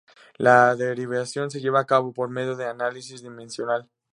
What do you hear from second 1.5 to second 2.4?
se lleva a cabo por